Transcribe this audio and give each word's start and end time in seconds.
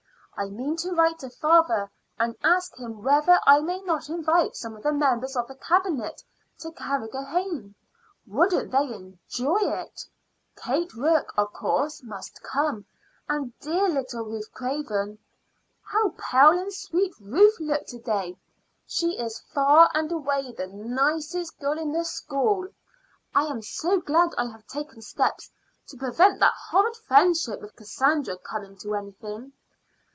I 0.37 0.49
mean 0.49 0.75
to 0.77 0.91
write 0.93 1.19
to 1.19 1.29
father 1.29 1.91
and 2.17 2.35
ask 2.43 2.75
him 2.75 3.03
whether 3.03 3.39
I 3.45 3.59
may 3.59 3.79
not 3.81 4.09
invite 4.09 4.55
some 4.55 4.75
of 4.75 4.81
the 4.81 4.91
members 4.91 5.35
of 5.35 5.47
the 5.47 5.53
Cabinet 5.53 6.23
to 6.61 6.71
Carrigrohane. 6.71 7.75
Wouldn't 8.25 8.71
they 8.71 8.91
enjoy 8.91 9.59
it? 9.59 10.01
Kate 10.55 10.95
Rourke, 10.95 11.31
of 11.37 11.53
course, 11.53 12.01
must 12.01 12.41
come; 12.41 12.85
and 13.29 13.53
dear 13.59 13.87
little 13.87 14.23
Ruth 14.23 14.51
Craven. 14.51 15.19
How 15.83 16.15
pale 16.17 16.57
and 16.57 16.73
sweet 16.73 17.13
Ruth 17.19 17.59
looked 17.59 17.89
to 17.89 17.99
day! 17.99 18.35
She 18.87 19.19
is 19.19 19.43
far 19.53 19.91
and 19.93 20.11
away 20.11 20.51
the 20.57 20.65
nicest 20.65 21.59
girl 21.59 21.77
in 21.77 21.91
the 21.91 22.03
school. 22.03 22.67
I 23.35 23.43
am 23.45 23.61
so 23.61 23.99
glad 24.01 24.31
I 24.39 24.47
have 24.49 24.65
taken 24.65 25.03
steps 25.03 25.51
to 25.89 25.97
prevent 25.97 26.39
that 26.39 26.55
horrid 26.55 26.95
friendship 26.95 27.61
with 27.61 27.75
Cassandra 27.75 28.39
coming 28.39 28.75
to 28.77 28.95
anything! 28.95 29.53